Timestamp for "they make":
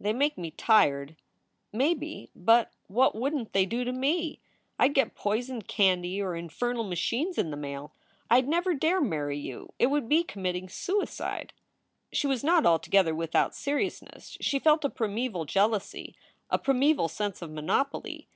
0.00-0.38